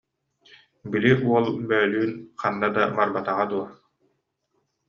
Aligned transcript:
Били 0.95 1.11
уол 1.29 1.45
бөлүүн 1.69 2.11
ханна 2.41 2.67
да 2.75 2.83
барбатаҕа 2.97 3.45
дуо 3.51 3.65